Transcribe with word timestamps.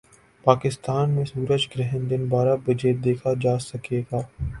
پاکستان 0.45 1.09
میں 1.09 1.25
سورج 1.25 1.67
گرہن 1.71 2.09
دن 2.09 2.25
بارہ 2.29 2.55
بجے 2.65 2.93
دیکھا 3.03 3.33
جا 3.41 3.57
سکے 3.61 4.01
گا 4.11 4.21